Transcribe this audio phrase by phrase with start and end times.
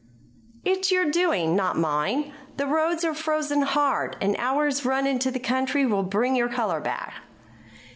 [0.65, 2.33] "It's your doing, not mine.
[2.57, 6.79] The roads are frozen hard; an hour's run into the country will bring your color
[6.81, 7.13] back."